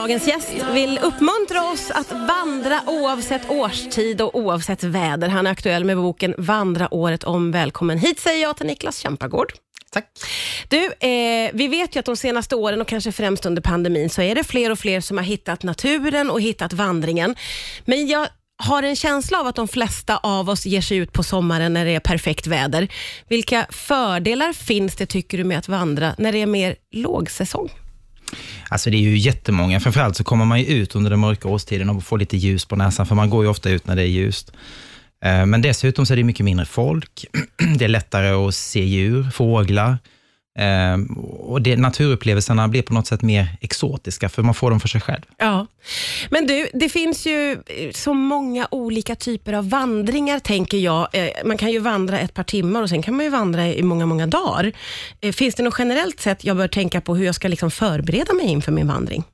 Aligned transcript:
Dagens 0.00 0.28
gäst 0.28 0.52
vill 0.72 0.98
uppmuntra 1.02 1.62
oss 1.62 1.90
att 1.90 2.12
vandra 2.12 2.80
oavsett 2.86 3.50
årstid 3.50 4.20
och 4.20 4.34
oavsett 4.34 4.84
väder. 4.84 5.28
Han 5.28 5.46
är 5.46 5.50
aktuell 5.50 5.84
med 5.84 5.96
boken 5.96 6.34
Vandra 6.38 6.94
året 6.94 7.24
om. 7.24 7.50
Välkommen 7.50 7.98
hit 7.98 8.20
säger 8.20 8.42
jag 8.42 8.56
till 8.56 8.66
Niklas 8.66 8.98
Kämpagård. 8.98 9.52
Tack. 9.90 10.04
Du, 10.68 10.84
eh, 10.84 11.50
vi 11.52 11.68
vet 11.68 11.96
ju 11.96 12.00
att 12.00 12.06
de 12.06 12.16
senaste 12.16 12.56
åren 12.56 12.80
och 12.80 12.88
kanske 12.88 13.12
främst 13.12 13.46
under 13.46 13.62
pandemin 13.62 14.10
så 14.10 14.22
är 14.22 14.34
det 14.34 14.44
fler 14.44 14.70
och 14.70 14.78
fler 14.78 15.00
som 15.00 15.16
har 15.16 15.24
hittat 15.24 15.62
naturen 15.62 16.30
och 16.30 16.40
hittat 16.40 16.72
vandringen. 16.72 17.36
Men 17.84 18.06
jag 18.06 18.28
har 18.56 18.82
en 18.82 18.96
känsla 18.96 19.40
av 19.40 19.46
att 19.46 19.56
de 19.56 19.68
flesta 19.68 20.16
av 20.16 20.48
oss 20.48 20.66
ger 20.66 20.80
sig 20.80 20.96
ut 20.96 21.12
på 21.12 21.22
sommaren 21.22 21.72
när 21.72 21.84
det 21.84 21.94
är 21.94 22.00
perfekt 22.00 22.46
väder. 22.46 22.88
Vilka 23.28 23.66
fördelar 23.70 24.52
finns 24.52 24.96
det 24.96 25.06
tycker 25.06 25.38
du 25.38 25.44
med 25.44 25.58
att 25.58 25.68
vandra 25.68 26.14
när 26.18 26.32
det 26.32 26.38
är 26.42 26.46
mer 26.46 26.76
lågsäsong? 26.90 27.70
Alltså 28.68 28.90
det 28.90 28.96
är 28.96 29.00
ju 29.00 29.18
jättemånga. 29.18 29.80
Framförallt 29.80 30.16
så 30.16 30.24
kommer 30.24 30.44
man 30.44 30.60
ju 30.60 30.66
ut 30.66 30.94
under 30.94 31.10
den 31.10 31.20
mörka 31.20 31.48
årstiden 31.48 31.90
och 31.90 32.04
får 32.04 32.18
lite 32.18 32.36
ljus 32.36 32.64
på 32.64 32.76
näsan, 32.76 33.06
för 33.06 33.14
man 33.14 33.30
går 33.30 33.44
ju 33.44 33.50
ofta 33.50 33.70
ut 33.70 33.86
när 33.86 33.96
det 33.96 34.02
är 34.02 34.06
ljust. 34.06 34.52
Eh, 35.24 35.46
men 35.46 35.62
dessutom 35.62 36.06
så 36.06 36.12
är 36.12 36.16
det 36.16 36.24
mycket 36.24 36.44
mindre 36.44 36.66
folk. 36.66 37.26
Det 37.78 37.84
är 37.84 37.88
lättare 37.88 38.28
att 38.28 38.54
se 38.54 38.84
djur, 38.84 39.30
fåglar. 39.30 39.98
Eh, 40.58 41.16
Och 41.40 41.62
det, 41.62 41.76
naturupplevelserna 41.76 42.68
blir 42.68 42.82
på 42.82 42.94
något 42.94 43.06
sätt 43.06 43.22
mer 43.22 43.48
exotiska, 43.60 44.28
för 44.28 44.42
man 44.42 44.54
får 44.54 44.70
dem 44.70 44.80
för 44.80 44.88
sig 44.88 45.00
själv. 45.00 45.22
Ja. 45.38 45.66
Men 46.30 46.46
du, 46.46 46.68
det 46.74 46.88
finns 46.88 47.26
ju 47.26 47.52
eh, 47.52 47.90
så 47.94 48.14
många 48.14 48.68
olika 48.70 49.14
typer 49.14 49.52
av 49.52 49.68
vandringar, 49.70 50.38
tänker 50.38 50.78
jag. 50.78 51.08
Eh, 51.12 51.28
Man 51.44 51.56
kan 51.58 51.70
ju 51.72 51.78
vandra 51.78 52.18
ett 52.18 52.34
par 52.34 52.42
timmar 52.44 52.82
och 52.82 52.88
sen 52.88 53.02
kan 53.02 53.16
man 53.16 53.24
ju 53.24 53.30
vandra 53.30 53.68
i 53.68 53.82
många, 53.82 54.06
många 54.06 54.26
dagar. 54.26 54.72
Eh, 55.20 55.32
Finns 55.32 55.54
det 55.54 55.62
något 55.62 55.74
generellt 55.78 56.20
sätt 56.20 56.44
jag 56.44 56.56
bör 56.56 56.68
tänka 56.68 57.00
på 57.00 57.14
hur 57.16 57.24
jag 57.26 57.34
ska 57.34 57.48
liksom 57.48 57.70
förbereda 57.70 58.32
mig 58.34 58.46
inför 58.46 58.72
min 58.72 58.86
vandring? 58.88 59.24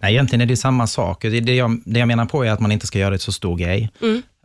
Nej, 0.00 0.12
egentligen 0.12 0.40
är 0.40 0.46
det 0.46 0.56
samma 0.56 0.86
sak. 0.86 1.22
Det, 1.22 1.54
jag, 1.54 1.80
det 1.84 1.98
jag 1.98 2.08
menar 2.08 2.24
på 2.26 2.44
är 2.44 2.50
att 2.50 2.60
man 2.60 2.72
inte 2.72 2.86
ska 2.86 2.98
göra 2.98 3.10
det 3.10 3.18
så 3.18 3.32
stor 3.32 3.56
grej. 3.56 3.90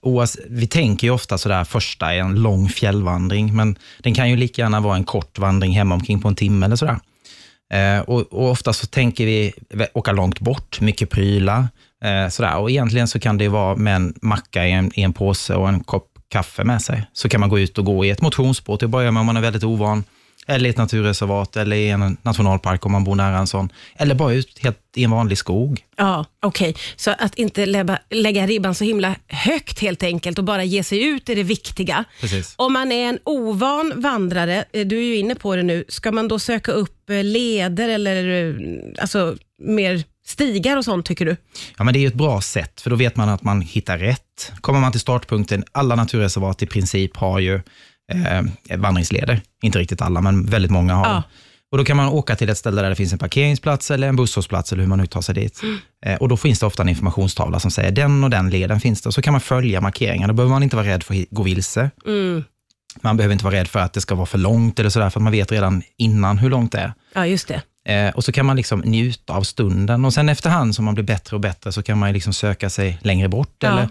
Oavs, 0.02 0.38
vi 0.50 0.68
tänker 0.68 1.08
ju 1.08 1.14
ofta 1.14 1.38
sådär, 1.38 1.64
första 1.64 2.14
är 2.14 2.20
en 2.20 2.42
lång 2.42 2.70
fjällvandring, 2.70 3.56
men 3.56 3.78
den 4.00 4.14
kan 4.14 4.30
ju 4.30 4.36
lika 4.36 4.62
gärna 4.62 4.80
vara 4.80 4.96
en 4.96 5.04
kort 5.04 5.40
vandring 5.40 5.72
hemma 5.72 5.96
omkring 5.96 6.22
på 6.22 6.28
en 6.28 6.36
timme 6.36 6.66
eller 6.66 6.76
sådär. 6.76 7.00
Eh, 7.74 8.00
och, 8.00 8.34
och 8.34 8.52
ofta 8.52 8.74
så 8.74 8.88
tänker 8.88 9.26
vi 9.26 9.54
åka 9.94 10.12
långt 10.12 10.40
bort, 10.40 10.82
mycket 10.82 11.10
prylar. 11.10 11.68
Eh, 12.04 12.30
sådär. 12.30 12.58
Och 12.58 12.70
egentligen 12.70 13.08
så 13.08 13.20
kan 13.20 13.38
det 13.38 13.48
vara 13.48 13.76
med 13.76 13.96
en 13.96 14.14
macka 14.22 14.68
i 14.68 14.72
en, 14.72 15.00
i 15.00 15.02
en 15.02 15.14
påse 15.14 15.56
och 15.56 15.70
en 15.70 15.80
kopp 15.80 16.06
kaffe 16.30 16.64
med 16.64 16.82
sig. 16.82 17.08
Så 17.14 17.30
kan 17.30 17.40
man 17.40 17.50
gå 17.50 17.60
ut 17.60 17.78
och 17.78 17.86
gå 17.86 18.06
i 18.06 18.10
ett 18.10 18.22
motionsspår 18.22 18.78
till 18.78 18.86
att 18.86 18.92
börja 18.92 19.12
med 19.12 19.20
om 19.20 19.26
man 19.26 19.38
är 19.38 19.42
väldigt 19.42 19.64
ovan. 19.64 20.04
Eller 20.50 20.66
i 20.66 20.70
ett 20.70 20.78
naturreservat 20.78 21.58
eller 21.58 21.76
i 21.76 21.90
en 21.90 22.18
nationalpark 22.22 22.86
om 22.86 22.92
man 22.92 23.04
bor 23.04 23.16
nära 23.16 23.38
en 23.38 23.48
sån. 23.48 23.70
Eller 23.96 24.16
bara 24.16 24.34
ut 24.34 24.60
helt 24.60 24.78
i 24.96 25.04
en 25.04 25.12
vanlig 25.12 25.38
skog. 25.38 25.84
Ja, 25.98 26.26
okej. 26.42 26.76
Så 26.96 27.12
att 27.12 27.36
inte 27.36 27.66
lägga, 27.66 28.00
lägga 28.10 28.48
ribban 28.48 28.76
så 28.76 28.84
himla 28.84 29.16
högt 29.28 29.80
helt 29.80 30.04
enkelt 30.04 30.38
och 30.38 30.44
bara 30.44 30.64
ge 30.64 30.84
sig 30.84 31.04
ut 31.04 31.30
är 31.30 31.36
det 31.36 31.44
viktiga. 31.44 32.04
Precis. 32.22 32.54
Om 32.56 32.74
man 32.74 32.92
är 32.92 33.10
en 33.10 33.20
ovan 33.24 33.94
vandrare, 33.96 34.66
eh, 34.74 34.88
du 34.88 34.98
är 34.98 35.04
ju 35.04 35.16
inne 35.16 35.36
på 35.36 35.56
det 35.56 35.64
nu, 35.64 35.84
ska 35.88 36.12
man 36.12 36.28
då 36.28 36.40
söka 36.40 36.72
upp 36.72 37.10
eh, 37.10 37.24
leder 37.24 37.90
eller 37.90 38.50
eh, 38.50 38.56
alltså, 39.02 39.36
mer 39.62 40.04
stigar 40.26 40.78
och 40.78 40.86
sånt 40.86 41.06
tycker 41.06 41.26
du? 41.26 41.36
Ja, 41.78 41.84
men 41.84 41.94
det 41.94 42.00
är 42.00 42.02
ju 42.02 42.08
ett 42.08 42.14
bra 42.14 42.42
sätt, 42.42 42.82
för 42.82 42.90
då 42.90 42.96
vet 42.96 43.16
man 43.16 43.30
att 43.30 43.44
man 43.44 43.62
hittar 43.62 43.98
rätt. 43.98 44.52
Kommer 44.62 44.80
man 44.80 44.92
till 44.92 45.02
startpunkten, 45.02 45.64
alla 45.72 45.96
naturreservat 45.96 46.64
i 46.64 46.66
princip 46.66 47.18
har 47.18 47.40
ju 47.40 47.62
eh, 48.10 48.78
vandringsleder. 48.78 49.42
Inte 49.64 49.80
riktigt 49.80 50.02
alla, 50.02 50.22
men 50.22 50.46
väldigt 50.46 50.72
många 50.72 50.94
har. 50.96 51.06
Ja. 51.06 51.24
Och 51.72 51.78
Då 51.78 51.86
kan 51.86 51.98
man 51.98 52.10
åka 52.10 52.36
till 52.36 52.50
ett 52.50 52.58
ställe 52.58 52.82
där 52.82 52.90
det 52.90 52.96
finns 52.96 53.14
en 53.14 53.20
parkeringsplats 53.20 53.92
eller 53.92 54.08
en 54.08 54.16
busshållplats, 54.16 54.72
eller 54.72 54.82
hur 54.84 54.90
man 54.90 55.00
nu 55.00 55.06
tar 55.08 55.22
sig 55.22 55.36
dit. 55.36 55.62
Eh, 56.06 56.16
och 56.16 56.30
Då 56.30 56.38
finns 56.38 56.60
det 56.60 56.66
ofta 56.66 56.84
en 56.84 56.90
informationstavla 56.90 57.60
som 57.60 57.72
säger 57.72 57.92
den 57.92 58.24
och 58.24 58.30
den 58.30 58.50
leden 58.50 58.80
finns 58.80 59.02
det. 59.02 59.10
Och 59.10 59.14
så 59.14 59.22
kan 59.22 59.32
man 59.34 59.42
följa 59.42 59.82
markeringarna. 59.82 60.28
Då 60.28 60.34
behöver 60.34 60.52
man 60.52 60.64
inte 60.64 60.76
vara 60.76 60.88
rädd 60.88 61.04
för 61.04 61.14
att 61.22 61.26
gå 61.30 61.44
vilse. 61.44 61.90
Man 63.02 63.18
behöver 63.18 63.34
inte 63.34 63.46
vara 63.46 63.56
rädd 63.56 63.68
för 63.68 63.80
att 63.80 63.94
det 63.94 64.02
ska 64.02 64.16
vara 64.16 64.26
för 64.26 64.38
långt 64.38 64.80
eller 64.80 64.90
sådär, 64.90 65.10
för 65.10 65.20
att 65.20 65.24
man 65.24 65.32
vet 65.32 65.52
redan 65.52 65.82
innan 65.98 66.38
hur 66.38 66.50
långt 66.50 66.72
det 66.72 66.78
är. 66.80 66.94
Ja, 67.14 67.26
just 67.26 67.48
det. 67.48 67.62
Eh, 67.94 68.16
och 68.16 68.24
så 68.24 68.32
kan 68.32 68.46
man 68.46 68.56
liksom 68.56 68.80
njuta 68.80 69.34
av 69.34 69.44
stunden 69.44 70.06
och 70.06 70.14
sen 70.14 70.30
efterhand 70.30 70.76
som 70.76 70.86
man 70.86 70.94
blir 70.94 71.04
bättre 71.04 71.36
och 71.36 71.40
bättre 71.42 71.72
så 71.72 71.84
kan 71.84 71.98
man 71.98 72.14
liksom 72.14 72.34
söka 72.34 72.70
sig 72.70 72.98
längre 73.02 73.28
bort 73.28 73.56
Ja. 73.60 73.68
eller 73.72 73.90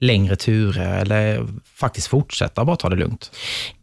längre 0.00 0.36
turer 0.36 0.98
eller 1.00 1.46
faktiskt 1.74 2.06
fortsätta 2.06 2.60
och 2.60 2.66
bara 2.66 2.76
ta 2.76 2.88
det 2.88 2.96
lugnt. 2.96 3.30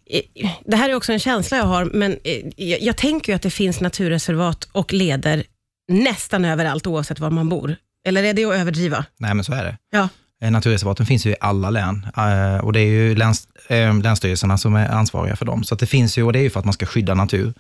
Eh, 0.10 0.50
Det 0.66 0.76
här 0.76 0.90
är 0.90 0.96
också 0.96 1.14
en 1.14 1.20
känsla 1.20 1.58
jag 1.58 1.66
har, 1.66 1.86
men 1.86 2.18
eh, 2.24 2.46
jag, 2.56 2.82
jag 2.82 2.98
tänker 2.98 3.32
ju 3.32 3.36
att 3.36 3.42
det 3.42 3.50
finns 3.50 3.82
naturreservat 3.82 4.68
och 4.72 4.94
leder 4.94 5.44
nästan 5.92 6.46
överallt 6.46 6.88
oavsett 6.88 7.20
var 7.20 7.30
man 7.30 7.50
bor. 7.50 7.76
Eller 8.08 8.24
är 8.24 8.34
det 8.34 8.46
att 8.46 8.54
överdriva? 8.54 9.06
Nej, 9.20 9.34
men 9.34 9.44
så 9.44 9.54
är 9.54 9.64
det. 9.64 9.78
Ja, 9.92 10.10
Eh, 10.42 10.52
Naturreservaten 10.52 11.06
finns 11.06 11.26
ju 11.26 11.30
i 11.32 11.36
alla 11.40 11.70
län 11.70 12.08
och 12.64 12.74
det 12.74 12.80
är 12.80 12.86
ju 12.86 13.16
läns, 13.16 13.48
länsstyrelserna 14.04 14.58
som 14.58 14.76
är 14.76 14.90
ansvariga 14.90 15.36
för 15.36 15.46
dem. 15.46 15.64
Så 15.64 15.76
det 15.76 15.86
finns 15.86 16.18
ju, 16.18 16.24
och 16.24 16.34
det 16.34 16.40
är 16.40 16.44
ju 16.44 16.50
för 16.50 16.60
att 16.60 16.66
man 16.66 16.74
ska 16.74 16.86
skydda 16.86 17.14
natur, 17.14 17.54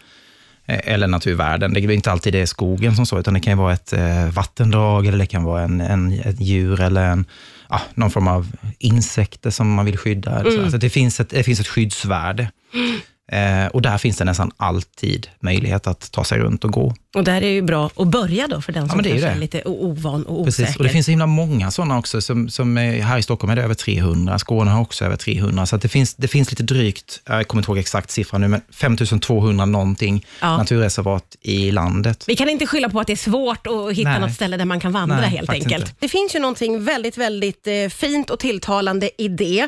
eller 0.66 1.08
naturvärden. 1.08 1.74
Det 1.74 1.80
är 1.80 1.92
inte 1.92 2.12
alltid 2.12 2.34
det 2.34 2.42
är 2.42 2.46
skogen 2.46 2.96
som 2.96 3.06
så, 3.06 3.20
utan 3.20 3.34
det 3.34 3.40
kan 3.40 3.54
ju 3.54 3.58
vara 3.58 3.74
ett 3.74 3.94
vattendrag, 4.34 5.06
eller 5.08 5.18
det 5.18 5.26
kan 5.26 5.44
vara 5.44 5.62
en, 5.62 5.82
en, 5.82 6.14
ett 6.14 6.40
djur, 6.42 6.82
eller 6.82 7.04
en, 7.04 7.26
ja, 7.70 7.82
någon 7.94 8.12
form 8.12 8.28
av 8.28 8.52
insekter 8.80 9.50
som 9.50 9.74
man 9.74 9.86
vill 9.86 9.98
skydda. 9.98 10.40
Eller 10.40 10.52
så. 10.52 10.72
Så 10.72 10.78
det, 10.78 10.90
finns 10.90 11.20
ett, 11.20 11.30
det 11.30 11.44
finns 11.44 11.60
ett 11.60 11.68
skyddsvärde. 11.68 12.52
Eh, 13.32 13.66
och 13.68 13.82
där 13.82 13.98
finns 13.98 14.18
det 14.18 14.26
nästan 14.26 14.52
alltid 14.58 15.28
möjlighet 15.40 15.88
att 15.88 16.12
ta 16.12 16.24
sig 16.24 16.40
runt 16.40 16.64
och 16.64 16.72
gå. 16.72 16.94
och 17.16 17.24
där 17.24 17.42
är 17.42 17.50
ju 17.50 17.62
bra 17.62 17.90
att 17.96 18.08
börja 18.08 18.48
då 18.48 18.62
för 18.62 18.72
den 18.74 18.90
som 18.90 19.02
det 19.02 19.10
är 19.12 19.16
är, 19.26 19.34
det. 19.34 19.40
lite 19.40 19.62
ovan 19.66 20.24
och 20.24 20.42
osäker. 20.42 20.64
Precis, 20.64 20.78
och 20.78 20.84
det 20.84 20.90
finns 20.90 21.06
så 21.06 21.12
himla 21.12 21.26
många 21.26 21.72
sådana 21.72 21.98
också. 21.98 22.22
Som, 22.22 22.50
som 22.50 22.78
är, 22.78 23.02
här 23.02 23.18
i 23.18 23.24
Stockholm 23.24 23.52
är 23.52 23.56
det 23.56 23.62
över 23.64 23.74
300, 23.74 24.40
Skåne 24.40 24.72
har 24.72 24.82
också 24.82 25.06
över 25.06 25.16
300. 25.16 25.66
Så 25.66 25.78
det, 25.78 25.88
finns, 25.88 26.16
det 26.16 26.28
finns 26.28 26.52
lite 26.52 26.64
drygt, 26.64 27.22
jag 27.26 27.48
kommer 27.48 27.62
inte 27.62 27.72
ihåg 27.72 27.78
exakt 27.78 28.12
siffran 28.12 28.42
nu, 28.42 28.48
men 28.48 28.62
5200 28.74 29.66
någonting 29.66 30.26
Ja. 30.42 30.58
naturreservat 30.58 31.36
i 31.42 31.72
landet. 31.72 32.24
Vi 32.28 32.36
kan 32.36 32.50
inte 32.50 32.68
skylla 32.68 32.90
på 32.90 33.00
att 33.00 33.08
det 33.08 33.14
är 33.14 33.18
svårt 33.18 33.68
att 33.68 33.94
hitta 33.94 34.10
Nej. 34.10 34.20
något 34.20 34.34
ställe 34.34 34.58
där 34.58 34.66
man 34.66 34.80
kan 34.80 34.92
vandra 34.92 35.22
Nej, 35.22 35.30
helt 35.30 35.50
enkelt. 35.50 35.74
inte. 35.88 35.92
Det 36.00 36.10
finns 36.10 36.36
ju 36.36 36.40
någonting 36.40 36.84
väldigt, 36.84 37.18
väldigt 37.18 37.68
eh, 37.68 37.90
fint 37.90 38.30
och 38.30 38.40
tilltalande 38.40 39.10
i 39.18 39.28
det. 39.28 39.68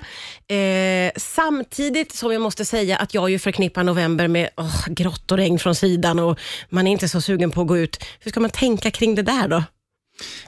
Eh, 0.55 1.11
samtidigt 1.17 2.15
som 2.15 2.33
jag 2.33 2.41
måste 2.41 2.65
säga 2.65 2.97
att 2.97 3.13
jag 3.13 3.29
ju 3.29 3.39
förknippar 3.49 3.83
november 3.83 4.27
med 4.27 4.49
oh, 4.57 4.87
grått 4.89 5.31
och 5.31 5.37
regn 5.37 5.59
från 5.59 5.75
sidan 5.75 6.19
och 6.19 6.39
man 6.69 6.87
är 6.87 6.91
inte 6.91 7.09
så 7.09 7.21
sugen 7.21 7.51
på 7.51 7.61
att 7.61 7.67
gå 7.67 7.77
ut. 7.77 8.03
Hur 8.19 8.31
ska 8.31 8.39
man 8.39 8.49
tänka 8.49 8.91
kring 8.91 9.15
det 9.15 9.21
där 9.21 9.47
då? 9.47 9.63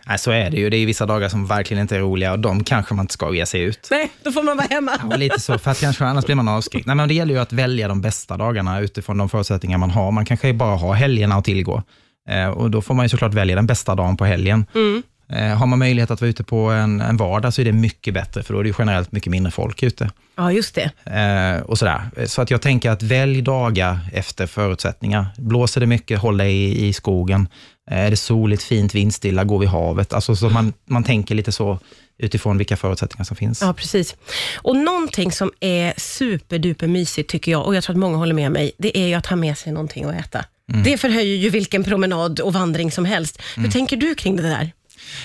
Nej, 0.08 0.20
så 0.20 0.32
är 0.32 0.50
det 0.50 0.58
ju. 0.58 0.70
Det 0.70 0.78
är 0.78 0.86
vissa 0.86 1.06
dagar 1.06 1.30
som 1.30 1.48
verkligen 1.48 1.82
inte 1.82 1.96
är 1.96 2.00
roliga 2.00 2.32
och 2.32 2.40
de 2.40 2.64
kanske 2.64 2.94
man 2.94 3.04
inte 3.04 3.14
ska 3.14 3.34
ge 3.34 3.46
sig 3.46 3.62
ut. 3.62 3.88
Nej, 3.92 4.12
då 4.24 4.32
får 4.32 4.44
man 4.44 4.58
vara 4.58 4.68
hemma. 4.70 4.92
Ja, 5.10 5.16
lite 5.16 5.40
så, 5.40 5.58
för 5.58 5.72
att 5.72 5.80
kanske 5.80 6.06
annars 6.06 6.26
blir 6.26 6.36
man 6.36 6.48
avskräckt. 6.48 6.88
Nej, 6.88 6.96
men 6.96 7.08
det 7.08 7.14
gäller 7.14 7.34
ju 7.34 7.40
att 7.40 7.54
välja 7.54 7.88
de 7.88 8.02
bästa 8.02 8.38
dagarna 8.38 8.80
utifrån 8.80 9.18
de 9.18 9.30
förutsättningar 9.30 9.78
man 9.78 9.92
har. 9.92 10.12
Man 10.12 10.26
kanske 10.26 10.54
bara 10.54 10.76
har 10.78 10.94
helgerna 10.94 11.36
att 11.36 11.46
tillgå. 11.46 11.84
Eh, 12.30 12.50
och 12.50 12.72
då 12.72 12.82
får 12.82 12.94
man 12.94 13.06
ju 13.06 13.10
såklart 13.10 13.34
välja 13.34 13.56
den 13.56 13.68
bästa 13.68 13.96
dagen 13.96 14.18
på 14.18 14.26
helgen. 14.26 14.66
Eh, 14.74 15.02
har 15.32 15.66
man 15.66 15.80
möjlighet 15.80 16.12
att 16.12 16.22
vara 16.22 16.30
ute 16.30 16.44
på 16.44 16.58
en, 16.58 17.02
en 17.02 17.18
vardag 17.18 17.54
så 17.54 17.62
är 17.62 17.66
det 17.66 17.72
mycket 17.72 18.14
bättre, 18.14 18.44
för 18.44 18.54
då 18.54 18.60
är 18.60 18.64
det 18.64 18.74
generellt 18.80 19.12
mycket 19.12 19.32
mindre 19.32 19.52
folk 19.52 19.84
ute. 19.84 20.12
Ja, 20.36 20.52
just 20.52 20.76
det. 20.76 20.92
Eh, 21.06 21.62
och 21.62 21.78
sådär. 21.78 22.02
Så 22.26 22.42
att 22.42 22.52
jag 22.52 22.62
tänker 22.62 22.90
att 22.90 23.04
välj 23.04 23.42
dagar 23.42 24.00
efter 24.14 24.48
förutsättningar. 24.48 25.26
Blåser 25.38 25.82
det 25.82 25.88
mycket, 25.88 26.20
håll 26.20 26.38
dig 26.38 26.54
i, 26.54 26.88
i 26.88 26.94
skogen. 26.94 27.48
Eh, 27.92 27.98
är 27.98 28.10
det 28.10 28.18
soligt, 28.18 28.64
fint, 28.64 28.96
vindstilla, 28.96 29.44
gå 29.44 29.58
vid 29.58 29.70
havet. 29.70 30.14
Alltså 30.14 30.36
så 30.36 30.50
man, 30.50 30.74
man 30.86 31.04
tänker 31.04 31.36
lite 31.36 31.52
så 31.52 31.80
utifrån 32.18 32.58
vilka 32.58 32.78
förutsättningar 32.78 33.24
som 33.24 33.38
finns. 33.38 33.62
Ja, 33.62 33.74
precis. 33.74 34.16
Och 34.56 34.76
någonting 34.76 35.32
som 35.32 35.52
är 35.60 35.94
superduper 35.98 36.88
mysigt 36.88 37.30
tycker 37.30 37.52
jag, 37.52 37.66
och 37.66 37.76
jag 37.76 37.84
tror 37.84 37.94
att 37.94 38.00
många 38.00 38.18
håller 38.18 38.34
med 38.34 38.52
mig, 38.52 38.72
det 38.78 38.98
är 38.98 39.08
ju 39.08 39.14
att 39.14 39.26
ha 39.26 39.36
med 39.36 39.58
sig 39.58 39.74
någonting 39.74 40.06
att 40.06 40.16
äta. 40.16 40.46
Det 40.84 40.98
förhöjer 40.98 41.38
ju 41.38 41.50
vilken 41.50 41.84
promenad 41.84 42.40
och 42.40 42.54
vandring 42.54 42.92
som 42.92 43.06
helst. 43.06 43.42
Hur 43.56 43.72
tänker 43.72 43.98
du 43.98 44.16
kring 44.16 44.36
det 44.36 44.44
där? 44.44 44.72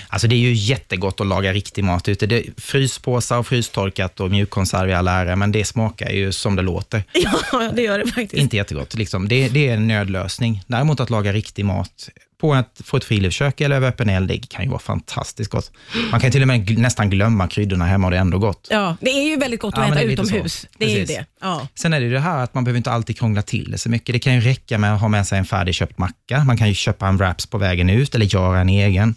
Alltså 0.07 0.27
det 0.27 0.35
är 0.35 0.37
ju 0.37 0.53
jättegott 0.53 1.21
att 1.21 1.27
laga 1.27 1.53
riktig 1.53 1.83
mat 1.83 2.07
ute. 2.07 2.25
Det, 2.25 2.43
fryspåsar 2.57 3.37
och 3.37 3.47
frystorkat 3.47 4.19
och 4.19 4.31
mjukkonserv 4.31 4.89
i 4.89 4.93
all 4.93 5.07
ära, 5.07 5.35
men 5.35 5.51
det 5.51 5.65
smakar 5.65 6.09
ju 6.09 6.31
som 6.31 6.55
det 6.55 6.61
låter. 6.61 7.03
Ja, 7.51 7.71
det 7.75 7.81
gör 7.81 7.99
det 7.99 8.05
faktiskt. 8.07 8.33
Inte 8.33 8.57
jättegott. 8.57 8.93
Liksom. 8.93 9.27
Det, 9.27 9.49
det 9.49 9.67
är 9.67 9.73
en 9.73 9.87
nödlösning. 9.87 10.63
Däremot 10.67 10.99
att 10.99 11.09
laga 11.09 11.33
riktig 11.33 11.65
mat 11.65 12.09
på 12.41 12.53
ett, 12.53 12.81
på 12.89 12.97
ett 12.97 13.03
friluftskök 13.03 13.61
eller 13.61 13.75
över 13.75 13.87
öppen 13.87 14.09
eld, 14.09 14.27
det 14.27 14.49
kan 14.49 14.63
ju 14.63 14.69
vara 14.69 14.79
fantastiskt 14.79 15.51
gott. 15.51 15.71
Man 16.11 16.19
kan 16.19 16.31
till 16.31 16.41
och 16.41 16.47
med 16.47 16.79
nästan 16.79 17.09
glömma 17.09 17.47
kryddorna 17.47 17.85
hemma 17.85 18.07
och 18.07 18.11
det 18.11 18.17
är 18.17 18.21
ändå 18.21 18.37
gott. 18.39 18.67
Ja, 18.69 18.97
det 19.01 19.09
är 19.09 19.29
ju 19.29 19.37
väldigt 19.37 19.59
gott 19.59 19.73
Ja, 19.77 19.83
att 19.83 19.89
men 19.89 19.97
äta 19.97 20.07
det 20.07 20.13
utomhus. 20.13 20.67
Det 20.77 20.85
är 20.85 20.99
ju 20.99 21.05
det. 21.05 21.25
Ja. 21.41 21.67
Sen 21.75 21.93
är 21.93 21.99
det 21.99 22.05
ju 22.05 22.13
det 22.13 22.19
här 22.19 22.43
att 22.43 22.53
man 22.53 22.63
behöver 22.63 22.77
inte 22.77 22.91
alltid 22.91 23.19
krångla 23.19 23.41
till 23.41 23.71
det 23.71 23.77
så 23.77 23.89
mycket. 23.89 24.13
Det 24.13 24.19
kan 24.19 24.35
ju 24.35 24.41
räcka 24.41 24.77
med 24.77 24.93
att 24.93 25.01
ha 25.01 25.07
med 25.07 25.27
sig 25.27 25.37
en 25.37 25.45
färdigköpt 25.45 25.97
macka. 25.97 26.43
Man 26.43 26.57
kan 26.57 26.67
ju 26.67 26.73
köpa 26.73 27.07
en 27.07 27.17
wraps 27.17 27.45
på 27.45 27.57
vägen 27.57 27.89
ut 27.89 28.15
eller 28.15 28.25
göra 28.25 28.59
en 28.59 28.69
egen. 28.69 29.15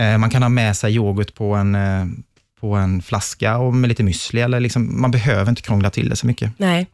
Eh, 0.00 0.18
Man 0.18 0.30
kan 0.30 0.42
ha 0.42 0.48
med 0.48 0.76
sig 0.76 0.94
yoghurt 0.94 1.34
på 1.34 1.54
en, 1.54 1.74
eh, 1.74 2.04
på 2.60 2.74
en 2.74 3.02
flaska 3.02 3.58
och 3.58 3.74
med 3.74 3.88
lite 3.88 4.02
müsli. 4.02 4.44
Eller 4.44 4.60
liksom, 4.60 5.00
man 5.00 5.10
behöver 5.10 5.50
inte 5.50 5.62
krångla 5.62 5.90
till 5.90 6.08
det 6.08 6.16
så 6.16 6.26
mycket. 6.26 6.52
Nej. 6.56 6.86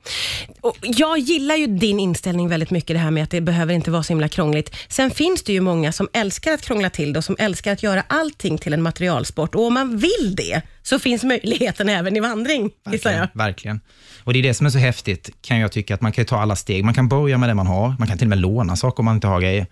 Och 0.61 0.77
jag 0.83 1.19
gillar 1.19 1.55
ju 1.55 1.67
din 1.67 2.01
inställning 2.01 2.49
väldigt 2.49 2.71
mycket, 2.71 2.95
det 2.95 2.99
här 3.01 3.11
med 3.11 3.23
att 3.25 3.31
det 3.31 3.41
behöver 3.41 3.75
inte 3.75 3.91
vara 3.91 4.03
så 4.03 4.13
himla 4.13 4.29
krångligt. 4.29 4.77
Sen 4.89 5.11
finns 5.11 5.43
det 5.43 5.53
ju 5.53 5.61
många 5.61 5.93
som 5.93 6.09
älskar 6.13 6.53
att 6.53 6.63
krångla 6.63 6.91
till 6.91 7.13
det 7.13 7.19
och 7.19 7.25
som 7.25 7.37
älskar 7.39 7.73
att 7.73 7.83
göra 7.83 8.05
allting 8.09 8.59
till 8.59 8.73
en 8.73 8.83
materialsport. 8.83 9.55
Och 9.55 9.67
om 9.67 9.75
man 9.75 9.97
vill 9.99 10.35
det, 10.37 10.63
så 10.83 10.99
finns 10.99 11.25
möjligheten 11.25 11.89
även 11.89 12.17
i 12.17 12.21
vandring, 12.21 12.71
gissar 12.91 13.11
jag. 13.11 13.19
Verkligen, 13.19 13.39
verkligen. 13.47 13.81
Och 14.25 14.33
det 14.33 14.39
är 14.39 14.43
det 14.43 14.55
som 14.55 14.67
är 14.67 14.71
så 14.71 14.79
häftigt, 14.79 15.31
kan 15.43 15.59
jag 15.59 15.73
tycka, 15.73 15.95
att 15.95 16.01
man 16.01 16.13
kan 16.13 16.25
ta 16.25 16.41
alla 16.41 16.57
steg. 16.57 16.85
Man 16.85 16.95
kan 16.95 17.09
börja 17.09 17.39
med 17.39 17.49
det 17.49 17.55
man 17.55 17.67
har. 17.67 17.95
Man 17.99 18.09
kan 18.09 18.19
till 18.19 18.27
och 18.27 18.31
med 18.31 18.39
låna 18.39 18.77
saker 18.77 18.99
om 19.01 19.05
man 19.05 19.15
inte 19.15 19.27
har 19.27 19.41
grejer. 19.41 19.67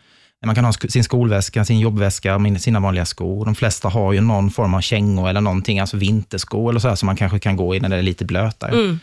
Man 0.47 0.55
kan 0.55 0.65
ha 0.65 0.73
sin 0.73 1.05
skolväska, 1.05 1.65
sin 1.65 1.79
jobbväska, 1.81 2.41
sina 2.59 2.81
vanliga 2.81 3.05
skor. 3.05 3.45
De 3.45 3.55
flesta 3.55 3.89
har 3.89 4.13
ju 4.13 4.21
någon 4.21 4.51
form 4.51 4.75
av 4.75 4.81
kängor 4.81 5.29
eller 5.29 5.41
någonting, 5.41 5.81
alltså 5.81 5.97
vinterskor 5.97 6.71
eller 6.71 6.81
så 6.81 6.89
här, 6.89 6.95
som 6.95 7.07
man 7.07 7.17
kanske 7.17 7.39
kan 7.39 7.57
gå 7.57 7.75
i 7.75 7.81
när 7.81 7.89
det 7.89 7.97
är 7.97 8.03
lite 8.03 8.25
blötare. 8.25 8.99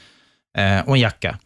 Eh, 0.57 0.79
och 0.87 0.95
en 0.95 1.01
jacka. 1.01 1.39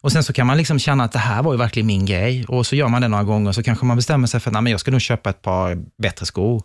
Och 0.00 0.12
Sen 0.12 0.24
så 0.24 0.32
kan 0.32 0.46
man 0.46 0.56
liksom 0.56 0.78
känna 0.78 1.04
att 1.04 1.12
det 1.12 1.18
här 1.18 1.42
var 1.42 1.52
ju 1.52 1.58
verkligen 1.58 1.86
min 1.86 2.06
grej. 2.06 2.44
Och 2.48 2.66
så 2.66 2.76
gör 2.76 2.88
man 2.88 3.02
det 3.02 3.08
några 3.08 3.24
gånger, 3.24 3.52
så 3.52 3.62
kanske 3.62 3.84
man 3.86 3.96
bestämmer 3.96 4.26
sig 4.26 4.40
för 4.40 4.50
att 4.50 4.52
"Nej, 4.52 4.62
men 4.62 4.70
jag 4.70 4.80
ska 4.80 4.90
nog 4.90 5.00
köpa 5.00 5.30
ett 5.30 5.42
par 5.42 5.78
bättre 6.02 6.26
skor. 6.26 6.62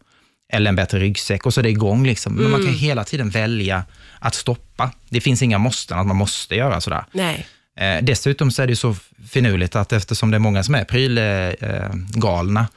Eller 0.53 0.69
en 0.69 0.75
bättre 0.75 0.99
ryggsäck 0.99 1.45
och 1.45 1.53
så 1.53 1.61
är 1.61 1.63
det 1.63 1.69
igång. 1.69 2.05
Liksom. 2.05 2.33
Men 2.33 2.51
man 2.51 2.59
kan 2.63 2.71
ju 2.71 2.77
hela 2.77 3.03
tiden 3.03 3.29
välja 3.29 3.83
att 4.19 4.35
stoppa. 4.35 4.91
Det 5.09 5.21
finns 5.21 5.41
inga 5.41 5.57
måsten, 5.57 5.99
att 5.99 6.07
man 6.07 6.15
måste 6.17 6.55
göra 6.55 6.81
sådär. 6.81 7.03
Nej. 7.11 7.47
Eh, 7.77 8.03
dessutom 8.03 8.51
så 8.51 8.61
är 8.61 8.67
det 8.67 8.75
så 8.75 8.95
finurligt 9.29 9.75
att 9.75 9.93
eftersom 9.93 10.31
det 10.31 10.37
är 10.37 10.39
många 10.39 10.63
som 10.63 10.75
är 10.75 10.83
prylgalna, 10.83 12.67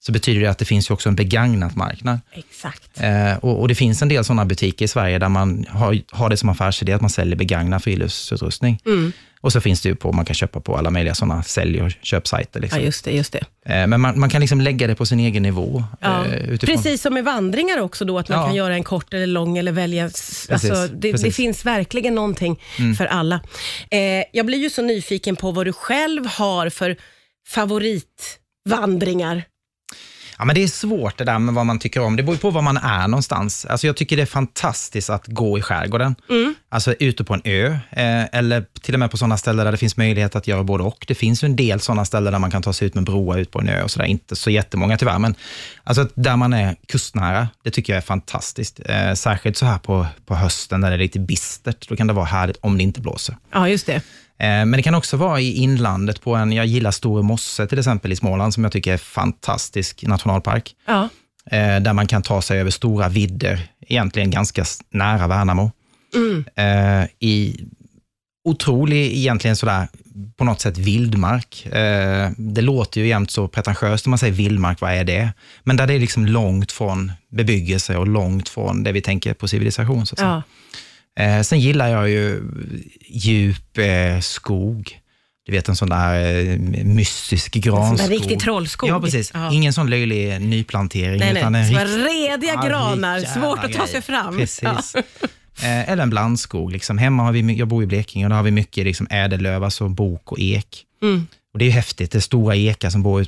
så 0.00 0.12
betyder 0.12 0.40
det 0.40 0.46
att 0.46 0.58
det 0.58 0.64
finns 0.64 0.90
ju 0.90 0.94
också 0.94 1.08
en 1.08 1.14
begagnat 1.14 1.76
marknad. 1.76 2.20
Exakt. 2.32 3.00
Eh, 3.00 3.36
och, 3.36 3.60
och 3.60 3.68
det 3.68 3.74
finns 3.74 4.02
en 4.02 4.08
del 4.08 4.24
sådana 4.24 4.44
butiker 4.44 4.84
i 4.84 4.88
Sverige 4.88 5.18
där 5.18 5.28
man 5.28 5.66
har, 5.68 6.00
har 6.10 6.30
det 6.30 6.36
som 6.36 6.48
affärsidé 6.48 6.92
att 6.92 7.00
man 7.00 7.10
säljer 7.10 7.36
begagnad 7.36 7.82
friluftsutrustning. 7.82 8.80
Mm. 8.86 9.12
Och 9.40 9.52
så 9.52 9.60
finns 9.60 9.80
det 9.80 9.88
ju 9.88 9.94
på, 9.94 10.12
man 10.12 10.24
kan 10.24 10.34
köpa 10.34 10.60
på 10.60 10.76
alla 10.76 10.90
möjliga 10.90 11.14
sådana 11.14 11.42
sälj 11.42 11.82
och 11.82 11.90
köpsajter. 12.02 12.60
Ja, 12.60 12.62
Liksom. 12.62 12.82
just 12.82 13.04
det. 13.04 13.10
Just 13.10 13.32
det. 13.32 13.38
Eh, 13.74 13.86
men 13.86 14.00
man, 14.00 14.20
man 14.20 14.30
kan 14.30 14.40
liksom 14.40 14.60
lägga 14.60 14.86
det 14.86 14.94
på 14.94 15.06
sin 15.06 15.20
egen 15.20 15.42
nivå. 15.42 15.84
Ja. 16.00 16.24
eh, 16.26 16.32
utifrån- 16.50 16.76
Precis 16.76 17.02
som 17.02 17.14
med 17.14 17.24
vandringar 17.24 17.80
också, 17.80 18.04
då, 18.04 18.18
att 18.18 18.28
man 18.28 18.38
Ja. 18.38 18.46
kan 18.46 18.54
göra 18.54 18.74
en 18.74 18.84
kort 18.84 19.14
eller 19.14 19.26
lång 19.26 19.58
eller 19.58 19.72
välja. 19.72 20.04
Precis, 20.04 20.50
Alltså, 20.50 20.74
det, 20.74 21.12
det. 21.12 21.18
Mm. 21.20 21.32
finns 21.32 21.64
verkligen 21.66 22.14
någonting 22.14 22.60
för 22.98 23.06
alla. 23.06 23.40
Eh, 23.90 24.24
jag 24.32 24.46
blir 24.46 24.58
ju 24.58 24.70
så 24.70 24.82
nyfiken 24.82 25.36
på 25.36 25.50
vad 25.50 25.66
du 25.66 25.72
själv 25.72 26.26
har 26.26 26.68
för 26.70 26.96
favoritvandringar. 27.48 29.42
Ja, 30.38 30.44
men 30.44 30.54
det 30.54 30.62
är 30.62 30.68
svårt 30.68 31.18
det 31.18 31.24
där 31.24 31.38
med 31.38 31.54
vad 31.54 31.66
man 31.66 31.78
tycker 31.78 32.00
om. 32.00 32.16
Det 32.16 32.22
beror 32.22 32.36
på 32.36 32.50
var 32.50 32.62
man 32.62 32.76
är 32.76 33.08
någonstans. 33.08 33.66
Alltså 33.66 33.86
jag 33.86 33.96
tycker 33.96 34.16
det 34.16 34.22
är 34.22 34.26
fantastiskt 34.26 35.10
att 35.10 35.26
gå 35.26 35.58
i 35.58 35.62
skärgården. 35.62 36.14
Alltså 36.68 36.94
ute 36.98 37.24
på 37.24 37.34
en 37.34 37.40
ö, 37.44 37.66
eh, 37.90 38.24
eller 38.32 38.64
till 38.80 38.94
och 38.94 39.00
med 39.00 39.10
på 39.10 39.16
sådana 39.16 39.36
ställen 39.36 39.64
där 39.64 39.72
det 39.72 39.78
finns 39.78 39.96
möjlighet 39.96 40.36
att 40.36 40.46
göra 40.46 40.62
både 40.62 40.84
och. 40.84 41.04
Det 41.08 41.14
finns 41.14 41.44
ju 41.44 41.46
en 41.46 41.56
del 41.56 41.80
sådana 41.80 42.04
ställen 42.04 42.32
där 42.32 42.40
man 42.40 42.50
kan 42.50 42.62
ta 42.62 42.72
sig 42.72 42.86
ut 42.86 42.94
med 42.94 43.04
broar 43.04 43.38
ut 43.38 43.50
på 43.50 43.60
en 43.60 43.68
ö 43.68 43.82
och 43.82 43.90
sådär. 43.90 44.06
Inte 44.06 44.36
så 44.36 44.50
jättemånga 44.50 44.96
tyvärr, 44.96 45.18
men 45.18 45.34
alltså 45.84 46.08
där 46.14 46.36
man 46.36 46.52
är 46.52 46.76
kustnära, 46.86 47.48
det 47.64 47.70
tycker 47.70 47.92
jag 47.92 47.98
är 47.98 48.06
fantastiskt. 48.06 48.80
Eh, 48.84 49.14
särskilt 49.14 49.56
så 49.56 49.66
här 49.66 49.78
på, 49.78 50.06
på 50.26 50.34
hösten 50.34 50.80
när 50.80 50.90
det 50.90 50.96
är 50.96 50.98
lite 50.98 51.18
bistert. 51.18 51.88
Då 51.88 51.96
kan 51.96 52.06
det 52.06 52.12
vara 52.12 52.26
härligt 52.26 52.56
om 52.60 52.76
det 52.78 52.82
inte 52.82 53.00
blåser. 53.00 53.36
Ja, 53.52 53.68
just 53.68 53.86
det. 53.86 54.02
Eh, 54.40 54.46
Men 54.48 54.70
det 54.72 54.82
kan 54.82 54.94
också 54.94 55.16
vara 55.16 55.40
i 55.40 55.52
inlandet 55.56 56.20
på 56.20 56.34
en, 56.34 56.52
jag 56.52 56.66
gillar 56.66 56.90
Store 56.90 57.22
Mosse 57.22 57.66
till 57.66 57.78
exempel 57.78 58.12
i 58.12 58.16
Småland, 58.16 58.54
som 58.54 58.64
jag 58.64 58.72
tycker 58.72 58.92
är 58.92 58.96
fantastisk 58.96 60.02
nationalpark. 60.06 60.74
Ja. 60.86 61.08
Eh, 61.50 61.80
Där 61.80 61.92
man 61.92 62.06
kan 62.06 62.22
ta 62.22 62.42
sig 62.42 62.60
över 62.60 62.70
stora 62.70 63.08
vidder, 63.08 63.68
egentligen 63.80 64.30
ganska 64.30 64.64
nära 64.90 65.26
Värnamo. 65.26 65.70
Eh, 66.56 67.04
I 67.20 67.64
otrolig, 68.44 69.12
egentligen 69.16 69.56
sådär, 69.56 69.88
på 70.36 70.44
något 70.44 70.60
sätt 70.60 70.78
vildmark. 70.78 71.66
Det 72.36 72.60
låter 72.60 73.00
ju 73.00 73.06
jämt 73.06 73.30
så 73.30 73.48
pretentiöst 73.48 74.06
när 74.06 74.10
man 74.10 74.18
säger 74.18 74.32
vildmark, 74.34 74.80
vad 74.80 74.92
är 74.92 75.04
det? 75.04 75.30
Men 75.64 75.76
där 75.76 75.86
det 75.86 75.94
är 75.94 75.98
liksom 75.98 76.26
långt 76.26 76.72
från 76.72 77.12
bebyggelse 77.30 77.96
och 77.96 78.06
långt 78.08 78.48
från 78.48 78.82
det 78.84 78.92
vi 78.92 79.00
tänker 79.00 79.34
på 79.34 79.48
civilisation. 79.48 80.06
Så 80.06 80.14
att 80.14 80.18
säga. 80.18 80.42
Ja. 81.18 81.24
Eh, 81.24 81.42
sen 81.42 81.60
gillar 81.60 81.88
jag 81.88 82.10
ju 82.10 82.42
djup 83.08 83.78
eh, 83.78 84.20
skog. 84.20 84.98
Du 85.46 85.52
vet 85.52 85.68
en 85.68 85.76
sån 85.76 85.88
där 85.88 86.36
eh, 86.46 86.58
mystisk 86.84 87.54
granskog. 87.54 87.98
där 87.98 88.08
riktig 88.08 88.40
trollskog. 88.40 88.90
Ja, 88.90 89.00
precis. 89.00 89.30
Ja. 89.34 89.52
Ingen 89.52 89.72
sån 89.72 89.90
löjlig 89.90 90.40
nyplantering. 90.40 91.18
Nej, 91.20 91.32
nej. 91.32 91.42
utan 91.42 91.54
en 91.54 91.66
Så 91.66 91.72
rikt- 91.72 92.06
rediga 92.08 92.52
Ja, 92.54 92.62
granar, 92.68 93.20
svårt 93.20 93.64
att 93.64 93.72
ta 93.72 93.86
sig 93.86 94.02
fram. 94.02 94.36
Precis. 94.36 94.94
Eh, 95.62 95.90
eller 95.90 96.02
en 96.02 96.10
blandskog. 96.10 96.72
Liksom. 96.72 96.98
Hemma 96.98 97.22
har 97.22 97.32
vi, 97.32 97.54
jag 97.54 97.68
bor 97.68 97.82
i 97.82 97.86
Blekinge 97.86 98.24
och 98.26 98.30
där 98.30 98.36
har 98.36 98.42
vi 98.42 98.50
mycket 98.50 98.84
liksom, 98.84 99.06
ädellöv, 99.10 99.64
alltså 99.64 99.88
bok 99.88 100.32
och 100.32 100.40
ek. 100.40 100.84
Mm. 101.02 101.26
Och 101.52 101.58
det 101.58 101.64
är 101.64 101.66
ju 101.66 101.72
häftigt. 101.72 102.10
Det 102.10 102.18
är 102.18 102.20
stora 102.20 102.56
ekar 102.56 102.90
som 102.90 103.02
bor, 103.02 103.26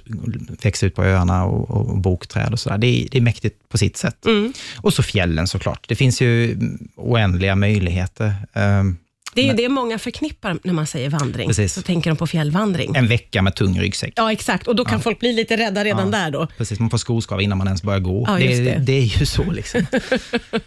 växer 0.63 0.87
ut 0.87 0.95
på 0.95 1.05
öarna 1.05 1.45
och, 1.45 1.71
och 1.71 1.99
bokträd 1.99 2.53
och 2.53 2.61
sådär. 2.61 2.79
Det 2.79 2.87
är, 2.87 3.09
det 3.11 3.19
är 3.19 3.23
mäktigt 3.23 3.69
på 3.69 3.79
sitt 3.79 3.97
sätt. 3.97 4.27
Mm. 4.27 4.53
Och 4.77 4.95
så 4.95 5.03
fjällen 5.03 5.47
såklart. 5.49 5.85
Det 5.89 5.95
finns 5.95 6.21
ju 6.21 6.59
oändliga 6.97 7.57
möjligheter. 7.57 8.35
Um, 8.53 8.99
Det 9.35 9.41
är 9.41 9.47
ju 9.47 9.53
det 9.53 9.69
många 9.69 9.99
förknippar 9.99 10.59
när 10.65 10.73
man 10.73 10.87
säger 10.87 11.11
vandring. 11.11 11.49
Precis. 11.49 11.73
Så 11.75 11.83
tänker 11.83 12.11
de 12.11 12.17
på 12.17 12.27
fjällvandring. 12.27 12.97
en 12.97 13.09
vecka 13.09 13.43
med 13.43 13.55
tung 13.55 13.81
ryggsäck. 13.81 14.13
Ja, 14.17 14.33
exakt. 14.33 14.67
Och 14.67 14.77
då 14.77 14.85
kan 14.85 15.01
folk 15.01 15.19
bli 15.21 15.33
lite 15.33 15.57
rädda 15.57 15.85
redan 15.85 16.11
där 16.11 16.31
då. 16.31 16.47
Precis, 16.59 16.79
man 16.81 16.91
får 16.91 16.99
skoskav 16.99 17.43
innan 17.43 17.59
man 17.59 17.67
ens 17.67 17.83
börjar 17.83 18.01
gå. 18.01 18.25
Ja, 18.29 18.35
det, 18.39 18.65
det. 18.65 18.79
det 18.79 18.93
är 18.93 19.21
ju 19.21 19.27
så. 19.27 19.51
Liksom. 19.51 19.87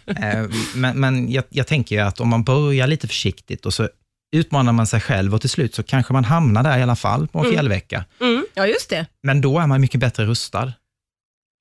Eh, 0.06 0.44
men 0.74 1.00
men 1.00 1.32
jag, 1.32 1.44
jag 1.48 1.66
tänker 1.66 1.96
ju 1.96 2.02
att 2.02 2.20
om 2.20 2.28
man 2.28 2.44
börjar 2.44 2.86
lite 2.86 3.08
försiktigt 3.08 3.66
och 3.66 3.74
så 3.74 3.88
utmanar 4.34 4.72
man 4.72 4.86
sig 4.86 5.00
själv 5.00 5.34
och 5.34 5.40
till 5.40 5.50
slut 5.50 5.74
så 5.74 5.82
kanske 5.82 6.12
man 6.12 6.24
hamnar 6.24 6.62
där 6.62 6.78
i 6.78 6.82
alla 6.82 6.96
fall 6.96 7.28
på 7.28 7.38
en 7.38 7.50
fjällvecka. 7.52 8.04
Mm. 8.20 8.46
Ja, 8.54 8.66
just 8.66 8.90
det. 8.90 9.06
Men 9.22 9.40
då 9.40 9.58
är 9.58 9.66
man 9.66 9.80
mycket 9.80 10.00
bättre 10.00 10.24
rustad. 10.24 10.72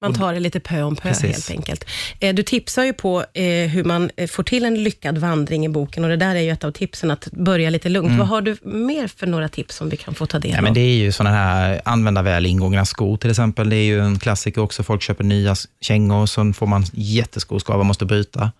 Man 0.02 0.14
tar 0.14 0.34
det 0.34 0.40
lite 0.40 0.60
pö 0.60 0.82
om 0.84 0.96
pö 0.96 1.10
Precis. 1.10 1.24
helt 1.32 1.52
enkelt. 1.52 1.86
Eh, 2.20 2.36
Du 2.36 2.44
tipsar 2.44 2.84
ju 2.84 2.94
på 2.94 3.26
eh, 3.34 3.44
hur 3.70 3.84
man 3.84 4.10
eh, 4.18 4.28
får 4.28 4.44
till 4.44 4.66
en 4.66 4.84
lyckad 4.84 5.18
vandring 5.18 5.66
i 5.66 5.70
boken 5.70 6.04
och 6.04 6.10
det 6.10 6.16
där 6.16 6.36
är 6.36 6.40
ju 6.42 6.50
ett 6.52 6.64
av 6.64 6.72
tipsen, 6.72 7.12
att 7.12 7.28
börja 7.32 7.70
lite 7.70 7.90
lugnt. 7.90 8.20
Vad 8.20 8.28
har 8.28 8.42
du 8.42 8.58
mer 8.64 9.08
för 9.08 9.28
några 9.28 9.50
tips 9.50 9.76
som 9.76 9.90
vi 9.90 9.98
kan 9.98 10.14
få 10.14 10.26
ta 10.26 10.40
del 10.40 10.52
Ja, 10.52 10.58
av? 10.58 10.64
men 10.64 10.74
det 10.74 10.80
är 10.82 10.96
ju 10.96 11.12
sådana 11.12 11.36
här 11.36 11.82
använda 11.86 12.22
väl 12.22 12.46
ingångna 12.46 12.86
skor 12.86 13.18
till 13.18 13.30
exempel. 13.30 13.70
Det 13.70 13.76
är 13.76 13.84
ju 13.86 14.00
en 14.00 14.20
klassiker 14.20 14.62
också. 14.62 14.84
Folk 14.84 15.02
köper 15.02 15.24
nya 15.24 15.56
kängor 15.82 16.22
och 16.22 16.30
så 16.30 16.54
får 16.54 16.68
man 16.68 16.86
jätteskoskav 16.94 17.80
och 17.80 17.86
måste 17.86 18.06
bryta. 18.06 18.52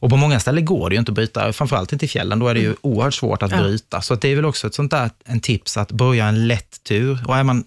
Och 0.00 0.10
på 0.10 0.16
många 0.16 0.40
ställen 0.40 0.64
går 0.64 0.90
det 0.90 0.94
ju 0.94 0.98
inte 1.00 1.10
att 1.10 1.14
bryta, 1.14 1.52
framförallt 1.52 1.92
inte 1.92 2.04
i 2.04 2.08
fjällen. 2.08 2.38
Då 2.38 2.48
är 2.48 2.54
det 2.54 2.60
ju 2.60 2.74
oerhört 2.80 3.14
svårt 3.14 3.42
att 3.42 3.52
Mm. 3.52 3.64
Ja. 3.64 3.68
bryta. 3.68 4.00
Så 4.02 4.14
att 4.14 4.20
det 4.20 4.28
är 4.28 4.36
väl 4.36 4.44
också 4.44 4.66
ett 4.66 4.74
sånt 4.74 4.90
där 4.90 5.10
en 5.24 5.40
tips 5.40 5.76
att 5.76 5.92
börja 5.92 6.26
en 6.26 6.46
lätt 6.48 6.82
tur. 6.84 7.18
Och 7.26 7.36
är 7.36 7.42
man 7.44 7.64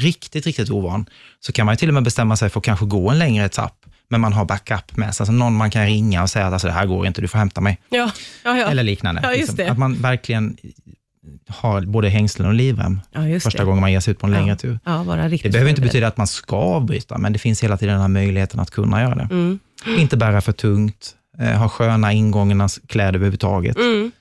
riktigt, 0.00 0.46
riktigt 0.46 0.70
ovan, 0.70 1.06
så 1.40 1.52
kan 1.52 1.66
man 1.66 1.72
ju 1.72 1.76
till 1.76 1.88
och 1.88 1.94
med 1.94 2.02
bestämma 2.02 2.36
sig 2.36 2.50
för 2.50 2.60
att 2.60 2.64
kanske 2.64 2.86
gå 2.86 3.10
en 3.10 3.18
längre 3.18 3.44
etapp, 3.44 3.76
men 4.10 4.20
man 4.20 4.32
har 4.32 4.44
backup 4.44 4.96
med 4.96 5.14
sig. 5.14 5.24
Alltså 5.24 5.32
någon 5.32 5.54
man 5.56 5.70
kan 5.70 5.86
ringa 5.86 6.22
och 6.22 6.30
säga 6.30 6.46
att 6.46 6.52
alltså, 6.52 6.68
det 6.68 6.74
här 6.74 6.86
går 6.86 7.06
inte, 7.06 7.20
du 7.20 7.28
får 7.28 7.38
hämta 7.38 7.60
mig. 7.60 7.78
Ja, 7.88 8.10
ja, 8.44 8.56
ja. 8.56 8.66
Eller 8.66 8.82
liknande. 8.82 9.20
Ja, 9.24 9.28
just 9.30 9.40
liksom. 9.40 9.56
det. 9.56 9.70
Att 9.70 9.78
man 9.78 9.94
verkligen 9.94 10.56
har 11.48 11.80
både 11.80 12.08
hängslen 12.08 12.48
och 12.48 12.54
livrem 12.54 13.00
ja 13.12 13.28
just 13.28 13.44
första 13.44 13.58
det. 13.58 13.64
gången 13.64 13.80
man 13.80 13.92
ger 13.92 14.00
sig 14.00 14.12
ut 14.12 14.18
på 14.18 14.26
en 14.26 14.32
längre 14.32 14.56
tur. 14.56 14.78
Det 15.42 15.48
behöver 15.48 15.70
inte 15.70 15.80
betyda 15.82 16.06
att 16.06 16.16
man 16.16 16.26
ska 16.26 16.56
avbryta, 16.56 17.18
men 17.18 17.32
det 17.32 17.38
finns 17.38 17.62
hela 17.62 17.76
tiden 17.76 17.92
den 17.92 18.00
här 18.00 18.08
möjligheten 18.08 18.60
att 18.60 18.70
kunna 18.70 19.02
göra 19.02 19.14
det. 19.14 19.28
Mm. 19.30 19.58
Inte 19.98 20.16
bära 20.16 20.40
för 20.40 20.52
tungt, 20.52 21.14
ha 21.58 21.68
sköna 21.68 22.12
ingångna 22.12 22.68
kläder 22.86 23.14
överhuvudtaget, 23.14 23.76
Mm, 23.76 24.12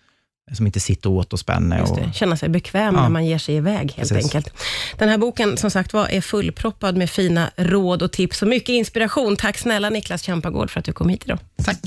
som 0.53 0.65
inte 0.65 0.79
sitter 0.79 1.09
åt 1.09 1.33
och 1.33 1.39
spänner. 1.39 1.79
just 1.79 1.91
Och, 1.91 1.97
det. 1.97 2.13
Känna 2.13 2.37
sig 2.37 2.49
bekväm 2.49 2.95
Ja. 2.95 3.01
när 3.01 3.09
man 3.09 3.25
ger 3.25 3.37
sig 3.37 3.55
iväg 3.55 3.77
helt 3.97 4.09
Precis. 4.09 4.15
enkelt. 4.35 4.53
Den 4.97 5.09
här 5.09 5.17
boken 5.17 5.57
som 5.57 5.71
sagt 5.71 5.93
var 5.93 6.07
är 6.07 6.21
fullproppad 6.21 6.97
med 6.97 7.09
fina 7.09 7.51
råd 7.57 8.01
och 8.01 8.11
tips 8.11 8.41
och 8.41 8.47
mycket 8.47 8.69
inspiration. 8.69 9.35
Tack 9.35 9.57
snälla 9.57 9.89
Niklas 9.89 10.23
Champagård 10.25 10.69
för 10.69 10.79
att 10.79 10.85
du 10.85 10.93
kom 10.93 11.09
hit 11.09 11.21
idag. 11.25 11.39
Tack. 11.65 11.77